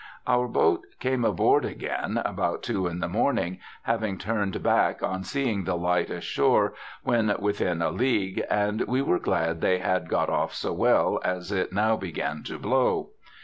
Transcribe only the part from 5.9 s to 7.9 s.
ashore when within